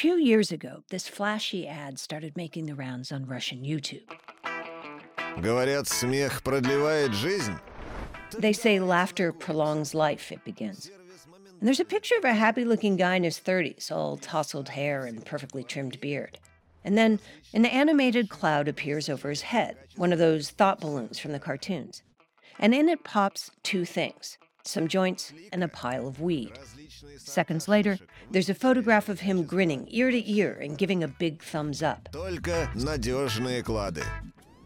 [0.00, 4.08] few years ago, this flashy ad started making the rounds on Russian YouTube.
[5.42, 7.60] Говорят, смех продлевает жизнь.
[8.38, 10.90] They say laughter prolongs life, it begins.
[11.58, 15.04] And there's a picture of a happy looking guy in his 30s, all tousled hair
[15.04, 16.38] and perfectly trimmed beard.
[16.82, 17.20] And then
[17.52, 22.02] an animated cloud appears over his head, one of those thought balloons from the cartoons.
[22.58, 26.51] And in it pops two things some joints, and a pile of weed.
[27.17, 27.97] Seconds later,
[28.31, 32.09] there's a photograph of him grinning ear to ear and giving a big thumbs up.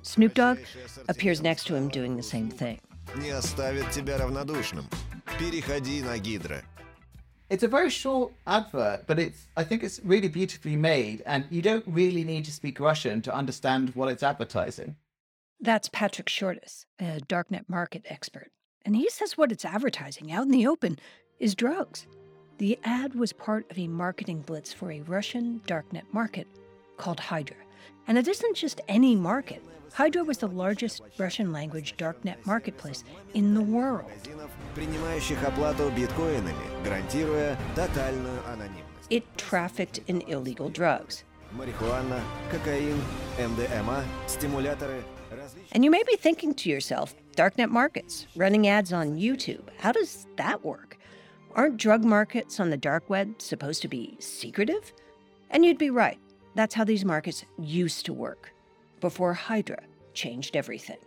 [0.02, 0.60] Snoop Dogg
[1.08, 2.80] appears next to him doing the same thing.
[7.50, 11.62] It's a very short advert, but it's I think it's really beautifully made, and you
[11.64, 14.96] don't really need to speak Russian to understand what it's advertising.
[15.60, 18.52] That's Patrick Shortis, a darknet market expert.
[18.86, 21.00] And he says what it's advertising out in the open
[21.40, 22.08] is drugs.
[22.58, 26.48] The ad was part of a marketing blitz for a Russian darknet market
[26.98, 27.58] called Hydra.
[28.08, 29.64] And it isn't just any market.
[29.94, 33.04] Hydra was the largest Russian language darknet marketplace
[33.34, 34.12] in the world.
[39.10, 41.24] It trafficked in illegal drugs.
[45.72, 50.28] And you may be thinking to yourself, darknet markets, running ads on YouTube, how does
[50.36, 50.98] that work?
[51.56, 54.92] Aren't drug markets on the dark web supposed to be secretive?
[55.50, 56.20] And you'd be right.
[56.56, 58.52] That's how these markets used to work
[59.00, 59.82] before Hydra
[60.14, 60.98] changed everything.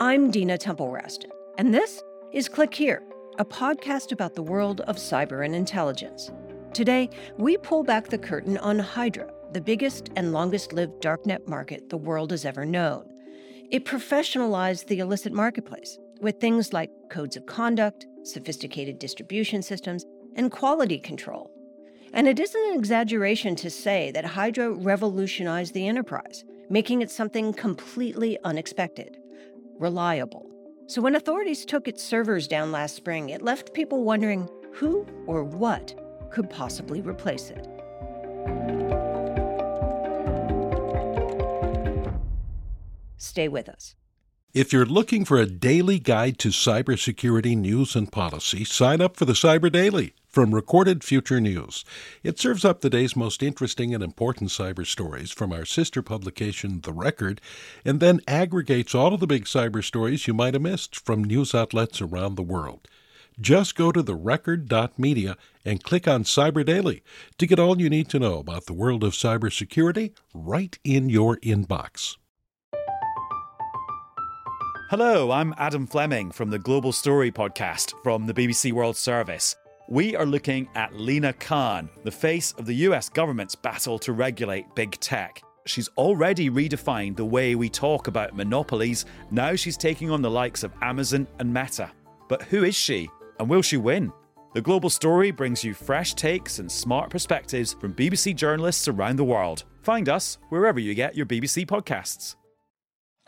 [0.00, 3.04] I'm Dina Temple Raston, and this is Click Here,
[3.38, 6.32] a podcast about the world of cyber and intelligence.
[6.72, 7.08] Today,
[7.38, 11.96] we pull back the curtain on Hydra, the biggest and longest lived darknet market the
[11.96, 13.08] world has ever known.
[13.70, 20.50] It professionalized the illicit marketplace with things like codes of conduct, sophisticated distribution systems, and
[20.50, 21.52] quality control.
[22.12, 27.52] And it isn't an exaggeration to say that Hydra revolutionized the enterprise, making it something
[27.52, 29.18] completely unexpected
[29.78, 30.50] reliable.
[30.88, 35.44] So when authorities took its servers down last spring, it left people wondering who or
[35.44, 35.94] what
[36.30, 38.83] could possibly replace it.
[43.24, 43.94] Stay with us.
[44.52, 49.24] If you're looking for a daily guide to cybersecurity news and policy, sign up for
[49.24, 51.84] the Cyber Daily from Recorded Future News.
[52.22, 56.82] It serves up the day's most interesting and important cyber stories from our sister publication,
[56.82, 57.40] The Record,
[57.84, 61.52] and then aggregates all of the big cyber stories you might have missed from news
[61.52, 62.86] outlets around the world.
[63.40, 67.02] Just go to therecord.media and click on Cyber Daily
[67.38, 71.38] to get all you need to know about the world of cybersecurity right in your
[71.38, 72.16] inbox.
[74.96, 79.56] Hello, I'm Adam Fleming from the Global Story podcast from the BBC World Service.
[79.88, 84.72] We are looking at Lina Khan, the face of the US government's battle to regulate
[84.76, 85.42] big tech.
[85.66, 89.04] She's already redefined the way we talk about monopolies.
[89.32, 91.90] Now she's taking on the likes of Amazon and Meta.
[92.28, 93.10] But who is she?
[93.40, 94.12] And will she win?
[94.54, 99.24] The Global Story brings you fresh takes and smart perspectives from BBC journalists around the
[99.24, 99.64] world.
[99.82, 102.36] Find us wherever you get your BBC podcasts.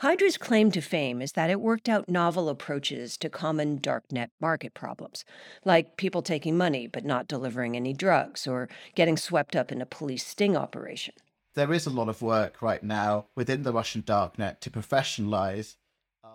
[0.00, 4.74] Hydra's claim to fame is that it worked out novel approaches to common darknet market
[4.74, 5.24] problems,
[5.64, 9.86] like people taking money but not delivering any drugs, or getting swept up in a
[9.86, 11.14] police sting operation.
[11.54, 15.76] There is a lot of work right now within the Russian darknet to professionalize.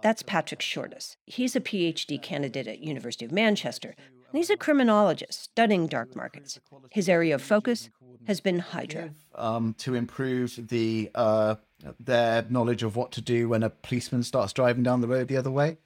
[0.02, 1.18] That's Patrick Shortis.
[1.28, 6.60] He's a PhD candidate at University of Manchester, and he's a criminologist studying dark markets.
[6.90, 7.92] His area of focus
[8.26, 9.12] has been Hydra.
[9.36, 11.56] um, to improve the uh,
[12.00, 15.38] their knowledge of what to do when a policeman starts driving down the road the
[15.38, 15.78] other way.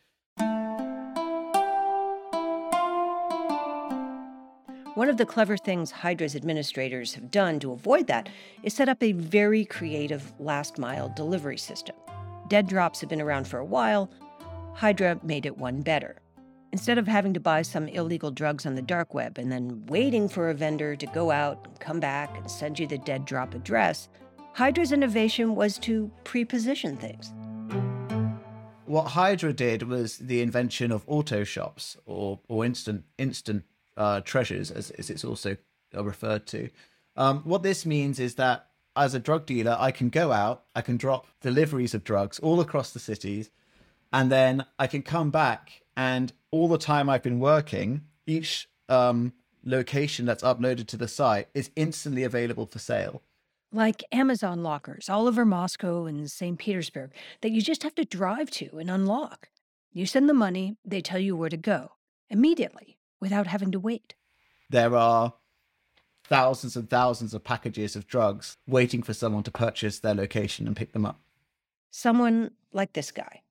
[4.95, 8.29] One of the clever things Hydra's administrators have done to avoid that
[8.63, 11.97] is set up a very creative last mile delivery system.
[12.47, 14.09] Dead drops have been around for a while.
[14.73, 16.21] Hydra made it one better.
[16.71, 20.29] Instead of having to buy some illegal drugs on the dark web and then waiting
[20.29, 23.53] for a vendor to go out and come back and send you the dead drop
[23.53, 24.07] address,
[24.55, 27.33] Hydra's innovation was to pre-position things.
[28.85, 33.65] What Hydra did was the invention of auto shops or or instant instant
[33.97, 35.57] uh, treasures, as, as it's also
[35.93, 36.69] uh, referred to.
[37.17, 40.79] Um, what this means is that as a drug dealer, I can go out, I
[40.79, 43.49] can drop deliveries of drugs all across the cities,
[44.13, 49.33] and then I can come back and all the time I've been working, each um,
[49.65, 53.21] location that's uploaded to the site is instantly available for sale.
[53.75, 56.57] Like Amazon lockers all over Moscow and St.
[56.57, 57.11] Petersburg
[57.41, 59.49] that you just have to drive to and unlock.
[59.91, 61.91] You send the money, they tell you where to go
[62.29, 64.15] immediately without having to wait.
[64.69, 65.33] there are
[66.23, 70.77] thousands and thousands of packages of drugs waiting for someone to purchase their location and
[70.77, 71.19] pick them up.
[71.91, 73.41] Someone like this guy.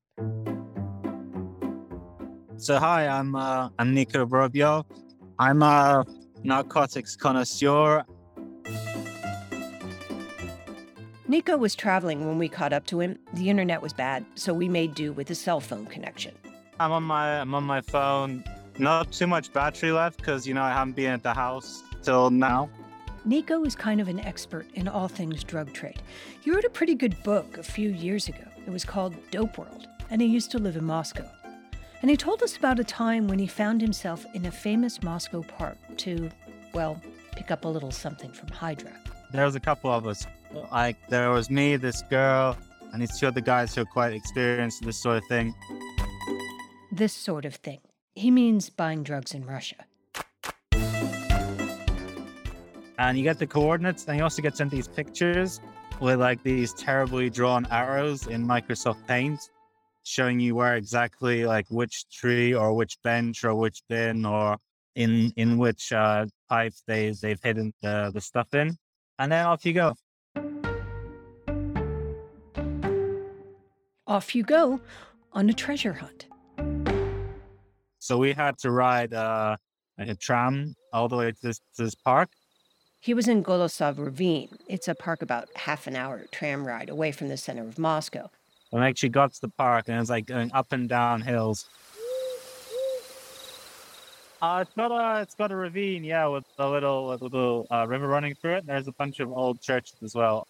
[2.57, 4.85] So hi, I'm uh, I'm Niko Vorobyov.
[5.37, 6.03] I'm a
[6.43, 8.03] narcotics connoisseur.
[11.35, 13.19] Niko was traveling when we caught up to him.
[13.33, 16.33] The internet was bad, so we made do with a cell phone connection.
[16.79, 18.41] I'm on my I'm on my phone.
[18.77, 22.29] Not too much battery left because you know I haven't been at the house till
[22.29, 22.69] now.
[23.27, 26.01] Niko is kind of an expert in all things drug trade.
[26.39, 28.47] He wrote a pretty good book a few years ago.
[28.65, 31.29] It was called Dope World, and he used to live in Moscow.
[32.01, 35.43] And he told us about a time when he found himself in a famous Moscow
[35.43, 36.29] park to,
[36.73, 37.01] well,
[37.35, 38.93] pick up a little something from Hydra.
[39.35, 40.25] There was a couple of us.
[40.71, 42.57] Like there was me, this girl,
[42.93, 45.53] and these two other guys who are quite experienced in this sort of thing.
[46.91, 47.81] This sort of thing.
[48.15, 49.75] He means buying drugs in Russia.
[52.97, 55.59] And you get the coordinates, and you also get sent these pictures
[55.99, 59.39] with like these terribly drawn arrows in Microsoft Paint
[60.03, 64.55] showing you where exactly like which tree or which bench or which bin or
[64.95, 68.77] in in which uh, pipe they they've hidden the, the stuff in,
[69.19, 69.95] and then off you go.
[74.07, 74.79] Off you go
[75.33, 76.27] on a treasure hunt.
[77.99, 79.57] So we had to ride uh,
[79.97, 82.29] a tram all the way to this, to this park.
[82.99, 84.49] He was in Golosov Ravine.
[84.67, 88.29] It's a park about half an hour tram ride away from the center of Moscow.
[88.71, 91.21] And I actually got to the park and it was like going up and down
[91.21, 91.67] hills.
[94.45, 97.83] Uh, it's got a it's got a ravine, yeah, with a little a little uh,
[97.87, 98.65] river running through it.
[98.67, 100.47] There's a bunch of old churches as well.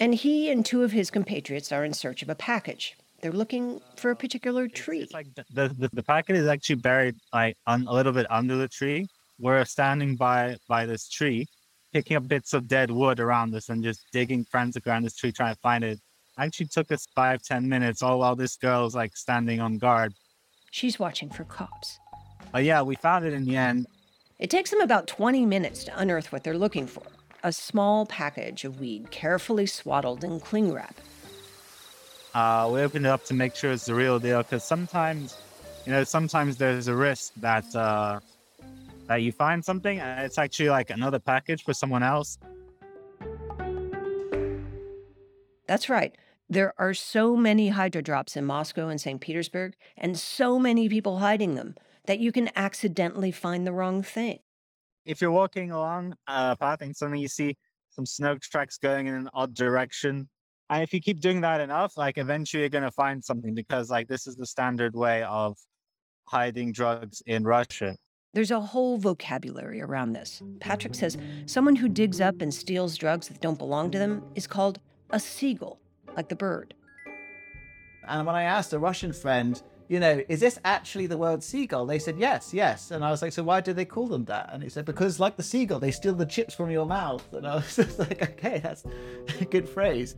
[0.00, 2.96] And he and two of his compatriots are in search of a package.
[3.20, 5.00] They're looking for a particular tree.
[5.00, 8.56] It's like the, the, the, packet is actually buried like un, a little bit under
[8.56, 9.06] the tree.
[9.38, 11.46] We're standing by by this tree,
[11.92, 15.32] picking up bits of dead wood around us and just digging frantically around this tree
[15.32, 16.00] trying to find it.
[16.38, 20.14] Actually took us five, ten minutes, all while this girl's like standing on guard.
[20.70, 21.98] She's watching for cops.
[22.52, 23.86] But yeah, we found it in the end.
[24.38, 27.02] It takes them about 20 minutes to unearth what they're looking for
[27.46, 30.96] a small package of weed carefully swaddled in cling wrap.
[32.34, 35.38] Uh, we opened it up to make sure it's the real deal because sometimes,
[35.86, 38.18] you know, sometimes there's a risk that uh,
[39.06, 42.36] that you find something and it's actually like another package for someone else.
[45.68, 46.16] That's right.
[46.50, 49.20] There are so many Hydra drops in Moscow and St.
[49.20, 51.74] Petersburg, and so many people hiding them
[52.06, 54.38] that you can accidentally find the wrong thing.
[55.04, 57.56] if you're walking along a path and suddenly you see
[57.90, 60.28] some snow tracks going in an odd direction,
[60.68, 64.08] and if you keep doing that enough, like eventually you're gonna find something because like
[64.08, 65.56] this is the standard way of
[66.26, 67.96] hiding drugs in Russia.
[68.34, 70.42] There's a whole vocabulary around this.
[70.60, 71.16] Patrick says
[71.46, 74.80] someone who digs up and steals drugs that don't belong to them is called
[75.10, 75.78] a seagull,
[76.16, 76.74] like the bird.
[78.08, 81.86] And when I asked a Russian friend, you know, is this actually the word seagull?
[81.86, 82.90] They said yes, yes.
[82.90, 84.50] And I was like, so why do they call them that?
[84.52, 87.26] And he said, because like the seagull, they steal the chips from your mouth.
[87.32, 88.84] And I was just like, okay, that's
[89.40, 90.16] a good phrase.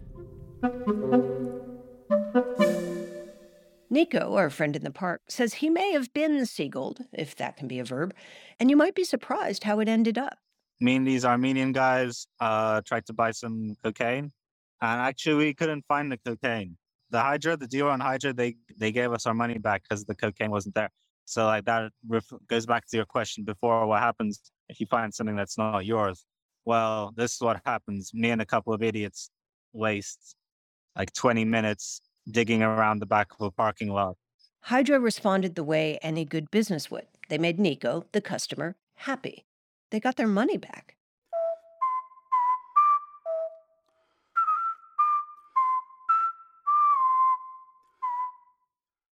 [3.90, 7.68] Niko, our friend in the park, says he may have been seagulled, if that can
[7.68, 8.14] be a verb,
[8.60, 10.38] and you might be surprised how it ended up.
[10.80, 14.30] Me and these Armenian guys uh, tried to buy some cocaine,
[14.80, 16.76] and actually we couldn't find the cocaine.
[17.10, 20.14] The Hydra, the dealer on Hydra, they they gave us our money back because the
[20.14, 20.90] cocaine wasn't there.
[21.24, 25.12] So like that ref- goes back to your question before: what happens if you find
[25.12, 26.24] something that's not yours?
[26.64, 28.12] Well, this is what happens.
[28.12, 29.30] Me and a couple of idiots
[29.72, 30.36] waste
[30.96, 32.00] like 20 minutes
[32.30, 34.16] digging around the back of a parking lot.
[34.62, 37.06] Hydra responded the way any good business would.
[37.28, 39.46] They made Niko, the customer, happy.
[39.90, 40.97] They got their money back.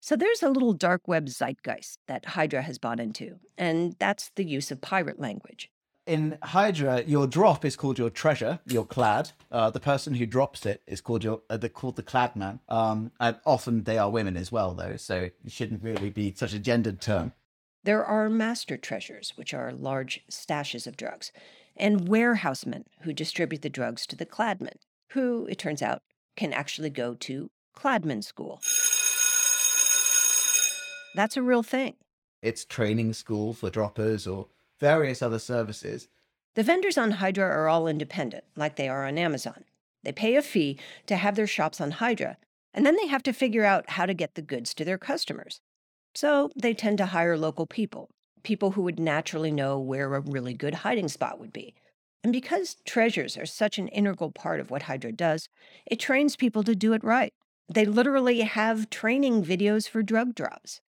[0.06, 4.44] So there's a little dark web zeitgeist that Hydra has bought into, and that's the
[4.44, 5.68] use of pirate language.
[6.06, 9.32] In Hydra, your drop is called your treasure, your clad.
[9.50, 12.60] Uh, the person who drops it is called your uh, they're called the clad man.
[12.68, 16.52] Um, and often they are women as well, though, so it shouldn't really be such
[16.52, 17.32] a gendered term.
[17.82, 21.32] There are master treasures, which are large stashes of drugs,
[21.76, 24.78] and warehousemen who distribute the drugs to the cladmen,
[25.14, 26.02] who, it turns out,
[26.36, 28.60] can actually go to cladman school.
[31.16, 31.94] That's a real thing.
[32.42, 36.08] It's training school for droppers or various other services.
[36.54, 39.64] The vendors on Hydra are all independent, like they are on Amazon.
[40.04, 42.36] They pay a fee to have their shops on Hydra,
[42.74, 45.62] and then they have to figure out how to get the goods to their customers.
[46.14, 48.10] So they tend to hire local people,
[48.42, 51.74] people who would naturally know where a really good hiding spot would be.
[52.22, 55.48] And because treasures are such an integral part of what Hydra does,
[55.86, 57.32] it trains people to do it right.
[57.72, 60.82] They literally have training videos for drug drops.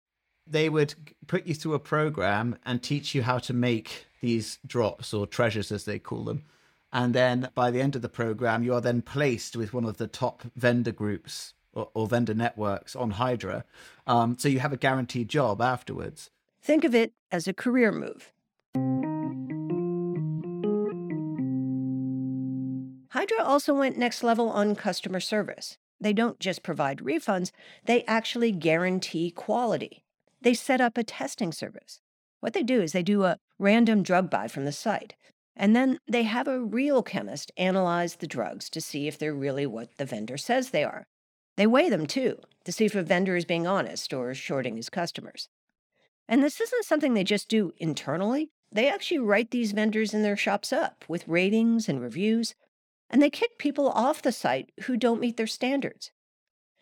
[0.50, 0.94] They would
[1.26, 5.70] put you through a program and teach you how to make these drops or treasures,
[5.70, 6.44] as they call them.
[6.92, 9.98] And then by the end of the program, you are then placed with one of
[9.98, 13.64] the top vendor groups or, or vendor networks on Hydra.
[14.06, 16.30] Um, so you have a guaranteed job afterwards.
[16.62, 18.32] Think of it as a career move.
[23.10, 25.76] Hydra also went next level on customer service.
[26.00, 27.50] They don't just provide refunds,
[27.84, 30.04] they actually guarantee quality.
[30.40, 32.00] They set up a testing service.
[32.40, 35.14] What they do is they do a random drug buy from the site,
[35.56, 39.66] and then they have a real chemist analyze the drugs to see if they're really
[39.66, 41.06] what the vendor says they are.
[41.56, 44.88] They weigh them too to see if a vendor is being honest or shorting his
[44.88, 45.48] customers.
[46.28, 48.50] And this isn't something they just do internally.
[48.70, 52.54] They actually write these vendors in their shops up with ratings and reviews,
[53.10, 56.12] and they kick people off the site who don't meet their standards.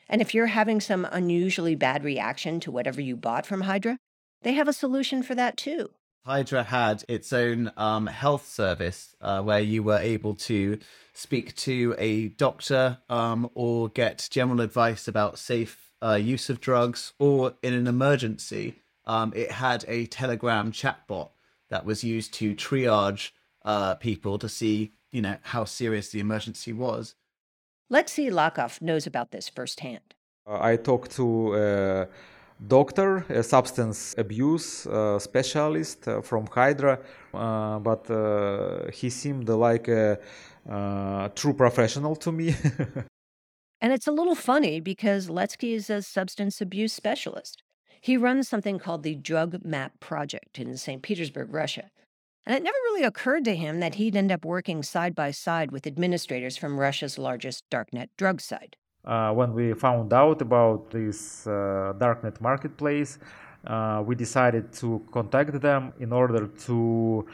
[0.08, 3.98] And if you're having some unusually bad reaction to whatever you bought from Hydra,
[4.42, 5.90] they have a solution for that too.
[6.24, 10.78] Hydra had its own um, health service uh, where you were able to
[11.14, 17.12] speak to a doctor um, or get general advice about safe uh, use of drugs,
[17.18, 18.74] or in an emergency,
[19.06, 21.30] um, it had a Telegram chatbot
[21.68, 23.30] that was used to triage
[23.64, 27.14] uh, people to see, you know, how serious the emergency was.
[27.92, 30.14] Lexi Lakov knows about this firsthand.
[30.46, 32.08] Uh, I talked to a
[32.66, 36.98] doctor, a substance abuse uh, specialist uh, from Hydra,
[37.32, 40.18] uh, but uh, he seemed like a
[41.36, 42.56] true professional to me.
[43.80, 47.62] and it's a little funny because Letsky is a substance abuse specialist.
[48.00, 51.02] He runs something called the Drug Map Project in St.
[51.02, 51.90] Petersburg, Russia.
[52.46, 55.72] And it never really occurred to him that he'd end up working side by side
[55.72, 58.76] with administrators from Russia's largest darknet drug site.
[59.04, 63.18] Uh, when we found out about this uh, darknet marketplace,
[63.66, 67.26] uh, we decided to contact them in order to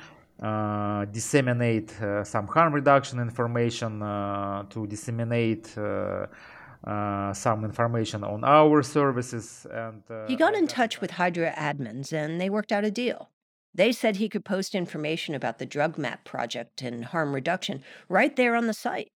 [0.43, 9.67] uh, disseminate uh, some harm reduction information, uh, to disseminate some information on our services.
[9.71, 13.29] And he got in touch with Hydra admins, and they worked out a deal.
[13.75, 18.35] They said he could post information about the drug map project and harm reduction right
[18.37, 19.09] there on the site.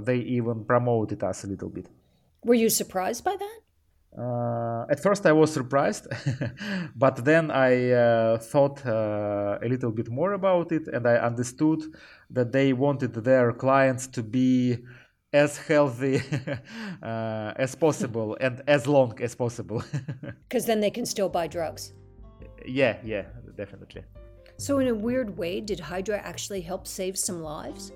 [0.00, 1.86] they even promoted us a little bit.
[2.44, 3.58] Were you surprised by that?
[4.18, 6.06] Uh, at first, I was surprised,
[6.96, 11.82] but then I uh, thought uh, a little bit more about it, and I understood
[12.28, 14.78] that they wanted their clients to be
[15.32, 16.20] as healthy
[17.02, 19.82] uh, as possible and as long as possible.
[20.48, 21.94] Because then they can still buy drugs.
[22.66, 23.24] Yeah, yeah,
[23.56, 24.02] definitely.
[24.58, 27.92] So, in a weird way, did Hydra actually help save some lives?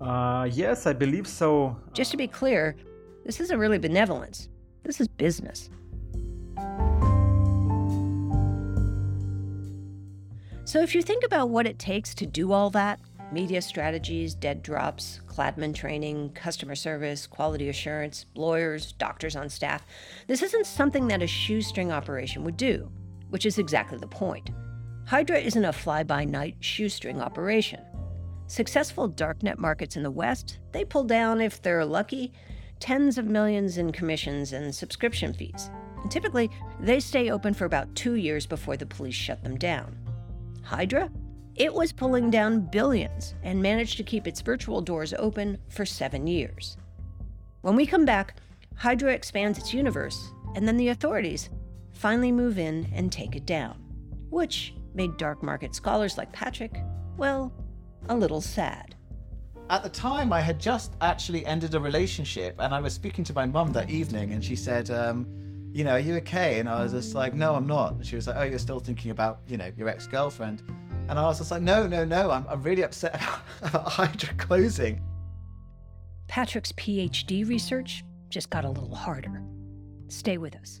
[0.00, 1.76] Uh, yes, I believe so.
[1.92, 2.76] Just to be clear,
[3.24, 4.48] this isn't really benevolence.
[4.84, 5.70] This is business.
[10.64, 13.00] So, if you think about what it takes to do all that
[13.32, 19.84] media strategies, dead drops, Kladman training, customer service, quality assurance, lawyers, doctors on staff
[20.26, 22.90] this isn't something that a shoestring operation would do,
[23.30, 24.50] which is exactly the point.
[25.06, 27.80] Hydra isn't a fly by night shoestring operation.
[28.46, 32.32] Successful darknet markets in the West, they pull down, if they're lucky,
[32.80, 35.70] tens of millions in commissions and subscription fees.
[36.02, 39.96] And typically, they stay open for about two years before the police shut them down.
[40.62, 41.10] Hydra?
[41.56, 46.26] It was pulling down billions and managed to keep its virtual doors open for seven
[46.26, 46.76] years.
[47.62, 48.36] When we come back,
[48.76, 51.50] Hydra expands its universe, and then the authorities
[51.98, 53.76] finally move in and take it down,
[54.30, 56.82] which made dark market scholars like Patrick,
[57.16, 57.52] well,
[58.08, 58.94] a little sad
[59.70, 63.34] at the time, I had just actually ended a relationship, and I was speaking to
[63.34, 65.26] my mum that evening, and she said, um,
[65.72, 68.16] "You know, are you okay?" And I was just like, "No, I'm not." And she
[68.16, 70.62] was like, "Oh, you're still thinking about, you know, your ex-girlfriend?"
[71.08, 74.34] And I was just like, "No, no, no, I'm, I'm really upset about, about Hydra
[74.34, 75.02] closing."
[76.28, 79.42] Patrick's PhD research just got a little harder.
[80.08, 80.80] Stay with us.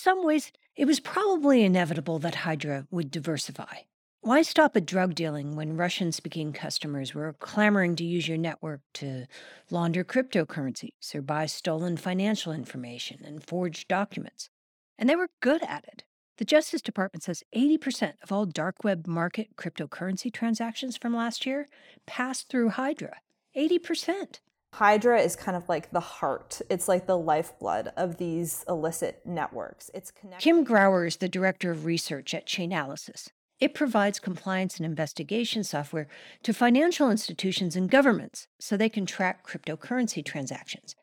[0.00, 3.80] Some ways, it was probably inevitable that Hydra would diversify.
[4.22, 8.80] Why stop at drug dealing when Russian speaking customers were clamoring to use your network
[8.94, 9.26] to
[9.70, 14.50] launder cryptocurrencies or buy stolen financial information and forged documents?
[14.98, 16.04] And they were good at it.
[16.38, 21.66] The Justice Department says 80% of all dark web market cryptocurrency transactions from last year
[22.06, 23.18] passed through Hydra.
[23.56, 24.40] 80%.
[24.74, 26.60] Hydra is kind of like the heart.
[26.70, 29.90] It's like the lifeblood of these illicit networks.
[29.92, 30.42] It's connected.
[30.42, 33.28] Kim Grauer is the director of research at Chainalysis.
[33.58, 36.08] It provides compliance and investigation software
[36.44, 40.94] to financial institutions and governments so they can track cryptocurrency transactions.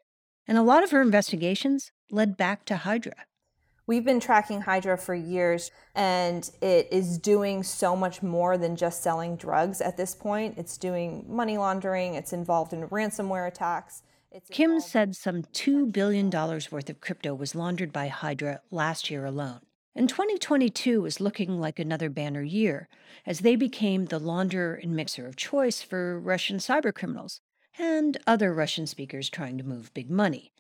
[0.48, 3.26] And a lot of her investigations led back to Hydra.
[3.88, 9.02] We've been tracking Hydra for years, and it is doing so much more than just
[9.02, 10.58] selling drugs at this point.
[10.58, 14.04] It's doing money laundering, it's involved in ransomware attacks.
[14.30, 19.24] It's Kim said some $2 billion worth of crypto was laundered by Hydra last year
[19.24, 19.62] alone.
[19.96, 22.90] And 2022 is looking like another banner year,
[23.26, 27.40] as they became the launderer and mixer of choice for Russian cybercriminals
[27.80, 30.52] and other Russian speakers trying to move big money.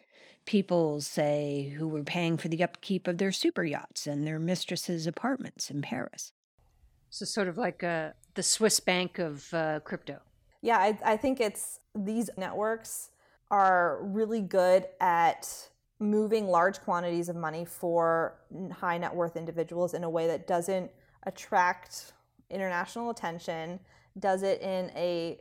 [0.48, 5.06] People, say, who were paying for the upkeep of their super yachts and their mistresses'
[5.06, 6.32] apartments in Paris.
[7.10, 10.22] So sort of like uh, the Swiss bank of uh, crypto.
[10.62, 13.10] Yeah, I, I think it's these networks
[13.51, 18.39] are really good at moving large quantities of money for
[18.72, 20.89] high net worth individuals in a way that doesn't
[21.24, 22.13] attract
[22.50, 23.80] international attention,
[24.20, 25.39] does it in a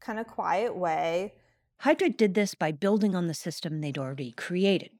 [0.00, 1.34] kind of quiet way.
[1.80, 4.90] Hydra did this by building on the system they'd already created.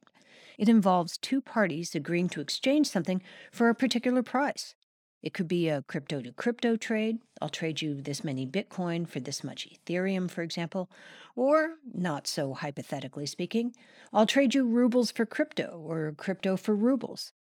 [0.57, 4.75] It involves two parties agreeing to exchange something for a particular price.
[5.23, 7.17] It could be a crypto to crypto trade.
[7.41, 10.89] I'll trade you this many Bitcoin for this much Ethereum, for example.
[11.35, 13.73] Or, not so hypothetically speaking,
[14.13, 17.33] I'll trade you rubles for crypto or crypto for rubles.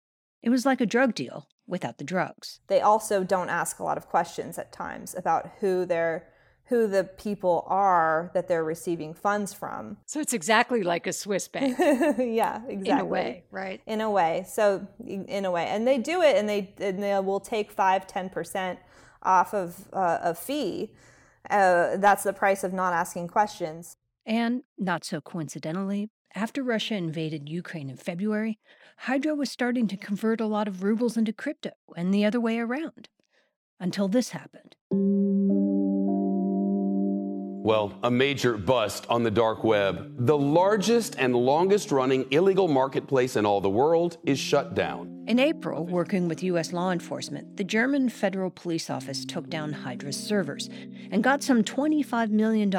[0.41, 2.59] It was like a drug deal without the drugs.
[2.67, 6.27] They also don't ask a lot of questions at times about who they're
[6.67, 9.97] who the people are that they're receiving funds from.
[10.05, 12.89] So it's exactly like a Swiss bank yeah, exactly.
[12.89, 13.81] in a way, right?
[13.85, 17.19] in a way so in a way and they do it and they and they
[17.19, 18.77] will take 5 10%
[19.23, 20.91] off of uh, a fee
[21.49, 27.47] uh, that's the price of not asking questions And, not so coincidentally, after Russia invaded
[27.49, 28.59] Ukraine in February,
[28.97, 32.59] Hydra was starting to convert a lot of rubles into crypto and the other way
[32.59, 33.09] around.
[33.79, 34.75] Until this happened.
[37.65, 40.13] Well, a major bust on the dark web.
[40.27, 45.25] The largest and longest running illegal marketplace in all the world is shut down.
[45.27, 46.73] In April, working with U.S.
[46.73, 50.69] law enforcement, the German Federal Police Office took down Hydra's servers
[51.09, 52.69] and got some $25 million in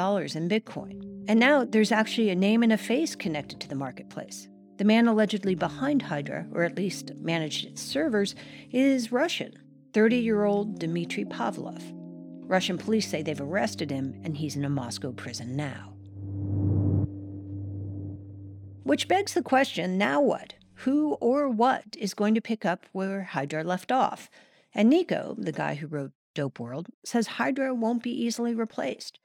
[0.47, 1.25] Bitcoin.
[1.27, 4.47] And now there's actually a name and a face connected to the marketplace.
[4.77, 8.35] The man allegedly behind Hydra, or at least managed its servers,
[8.71, 9.51] is Russian
[9.91, 11.96] 30 year old Dmitry Pavlov.
[12.47, 15.93] Russian police say they've arrested him and he's in a Moscow prison now.
[18.83, 20.55] Which begs the question now what?
[20.81, 24.29] Who or what is going to pick up where Hydra left off?
[24.73, 29.19] And Niko, the guy who wrote Dope World, says Hydra won't be easily replaced.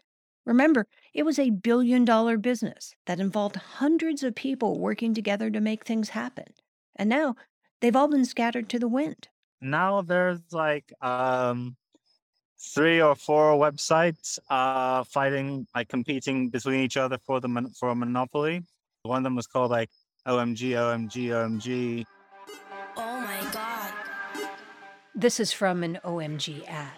[0.44, 5.60] Remember, it was a billion dollar business that involved hundreds of people working together to
[5.60, 6.46] make things happen.
[6.96, 7.36] And now
[7.80, 9.28] they've all been scattered to the wind.
[9.60, 11.76] now there's like um
[12.62, 17.88] three or four websites uh fighting like competing between each other for the mon- for
[17.90, 18.62] a monopoly
[19.02, 19.90] one of them was called like
[20.26, 22.04] omg omg omg
[22.94, 23.92] Oh my god.
[25.14, 26.90] This is from an OMG ad.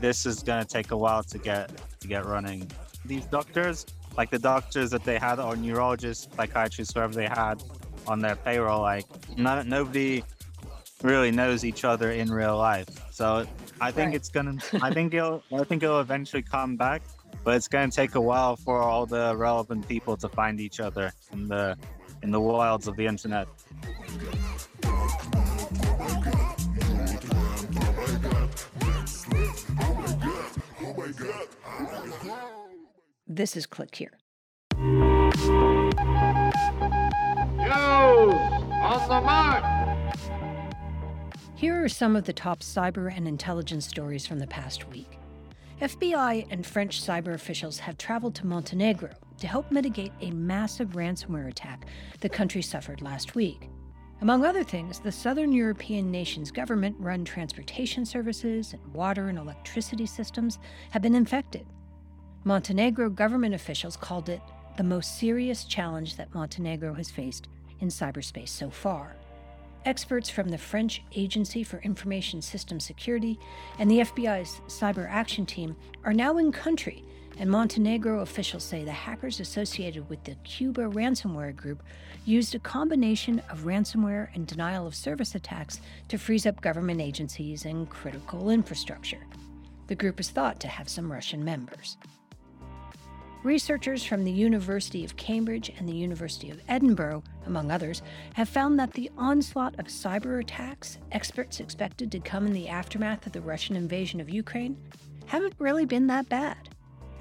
[0.00, 2.70] this is gonna take a while to get to get running
[3.04, 3.84] these doctors
[4.16, 7.62] like the doctors that they had or neurologists psychiatrists whoever they had
[8.08, 9.04] on their payroll like
[9.36, 10.22] not, nobody
[11.02, 13.46] really knows each other in real life so
[13.80, 14.16] i think Right.
[14.16, 17.02] it's gonna i think it'll i think it'll eventually come back
[17.44, 21.12] but it's gonna take a while for all the relevant people to find each other
[21.32, 21.76] in the
[22.22, 23.46] in the wilds of the internet
[31.30, 32.64] oh
[33.26, 34.12] This is Click Here.
[38.88, 39.78] On the.
[41.54, 45.18] Here are some of the top cyber and intelligence stories from the past week.
[45.80, 51.48] FBI and French cyber officials have traveled to Montenegro to help mitigate a massive ransomware
[51.48, 51.86] attack
[52.20, 53.68] the country suffered last week.
[54.20, 60.06] Among other things, the southern European nation's government run transportation services and water and electricity
[60.06, 60.58] systems
[60.90, 61.66] have been infected.
[62.44, 64.40] Montenegro government officials called it
[64.76, 67.48] the most serious challenge that Montenegro has faced
[67.80, 69.16] in cyberspace so far.
[69.84, 73.38] Experts from the French Agency for Information System Security
[73.78, 77.04] and the FBI's Cyber Action Team are now in country,
[77.38, 81.82] and Montenegro officials say the hackers associated with the Cuba ransomware group
[82.24, 87.64] used a combination of ransomware and denial of service attacks to freeze up government agencies
[87.64, 89.24] and critical infrastructure.
[89.86, 91.96] The group is thought to have some Russian members.
[93.44, 98.02] Researchers from the University of Cambridge and the University of Edinburgh, among others,
[98.34, 103.26] have found that the onslaught of cyber attacks experts expected to come in the aftermath
[103.26, 104.76] of the Russian invasion of Ukraine
[105.26, 106.68] haven't really been that bad.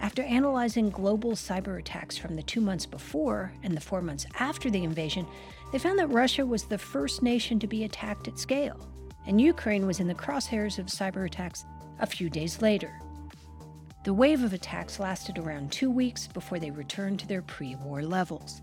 [0.02, 4.72] After analyzing global cyber attacks from the two months before and the four months after
[4.72, 5.28] the invasion,
[5.72, 8.80] they found that Russia was the first nation to be attacked at scale,
[9.28, 11.64] and Ukraine was in the crosshairs of cyber attacks
[12.00, 13.00] a few days later.
[14.08, 18.02] The wave of attacks lasted around two weeks before they returned to their pre war
[18.02, 18.62] levels.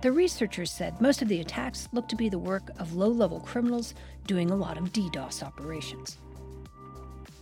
[0.00, 3.38] The researchers said most of the attacks looked to be the work of low level
[3.38, 3.94] criminals
[4.26, 6.18] doing a lot of DDoS operations.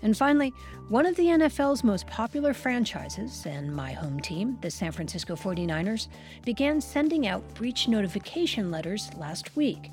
[0.02, 0.52] And finally,
[0.90, 6.08] one of the NFL's most popular franchises, and my home team, the San Francisco 49ers,
[6.44, 9.90] began sending out breach notification letters last week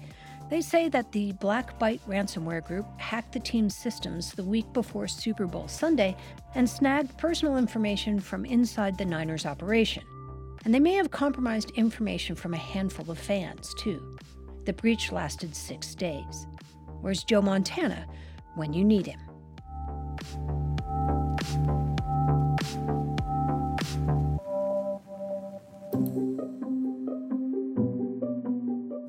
[0.50, 5.08] they say that the Black Byte ransomware group hacked the team's systems the week before
[5.08, 6.16] Super Bowl Sunday
[6.56, 10.04] and snagged personal information from inside the Niners operation.
[10.64, 14.18] And they may have compromised information from a handful of fans, too.
[14.66, 16.48] The breach lasted six days.
[17.02, 18.06] Where's Joe Montana
[18.56, 19.20] when you need him?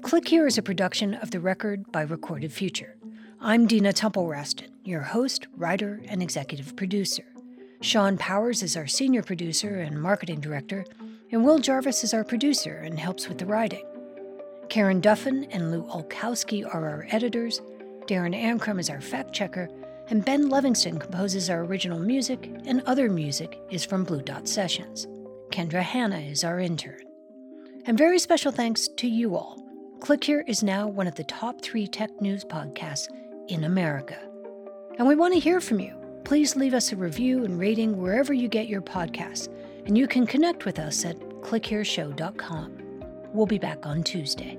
[0.09, 2.97] Click Here is a production of The Record by Recorded Future.
[3.43, 7.27] I'm Dina Temple Raston, your host, writer, and executive producer.
[7.83, 10.87] Sean Powers is our senior producer and marketing director,
[11.31, 13.85] and Will Jarvis is our producer and helps with the writing.
[14.71, 17.61] Karen Duffin and Lu Olkowski are our editors,
[18.07, 19.69] Darren Ankrom is our fact checker,
[20.09, 25.07] and Ben Livingston composes our original music, and other music is from Blue Dot Sessions.
[25.51, 27.03] Kendra Hanna is our intern.
[27.85, 29.68] And very special thanks to you all
[30.01, 33.09] Click Here is now one of the top three tech news podcasts
[33.49, 34.17] in America.
[34.97, 35.95] And we want to hear from you.
[36.25, 39.49] Please leave us a review and rating wherever you get your podcasts.
[39.87, 43.03] And you can connect with us at clickhereshow.com.
[43.33, 44.59] We'll be back on Tuesday.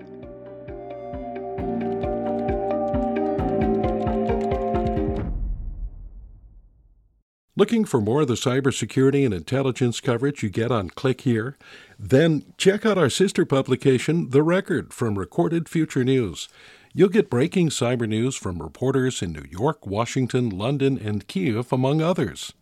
[7.60, 11.58] Looking for more of the cybersecurity and intelligence coverage you get on Click Here?
[12.00, 16.48] Then check out our sister publication, The Record, from Recorded Future News.
[16.94, 22.02] You'll get breaking cyber news from reporters in New York, Washington, London, and Kiev, among
[22.02, 22.54] others.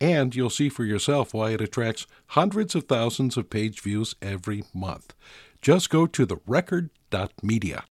[0.00, 4.64] And you'll see for yourself why it attracts hundreds of thousands of page views every
[4.72, 5.12] month.
[5.60, 7.84] Just go to therecord.media.